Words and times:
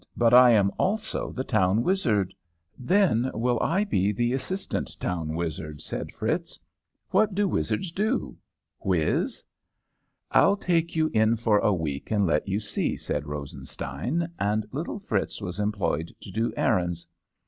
'But 0.17 0.33
I 0.33 0.49
am 0.49 0.71
also 0.79 1.31
the 1.31 1.43
town 1.43 1.83
wizard.' 1.83 2.33
"'Then 2.75 3.29
will 3.35 3.59
I 3.61 3.83
be 3.83 4.11
the 4.11 4.33
assistant 4.33 4.99
town 4.99 5.35
wizard,' 5.35 5.79
said 5.83 6.11
Fritz. 6.11 6.57
'What 7.11 7.35
do 7.35 7.47
wizards 7.47 7.91
do 7.91 8.35
whiz?' 8.79 9.43
"'I'll 10.31 10.57
take 10.57 10.95
you 10.95 11.11
in 11.13 11.35
for 11.35 11.59
a 11.59 11.71
week 11.71 12.09
and 12.09 12.25
let 12.25 12.47
you 12.47 12.59
see,' 12.59 12.97
said 12.97 13.27
Rosenstein, 13.27 14.27
and 14.39 14.65
little 14.71 14.97
Fritz 14.97 15.39
was 15.39 15.59
employed 15.59 16.15
to 16.21 16.31
do 16.31 16.51
errands. 16.57 17.05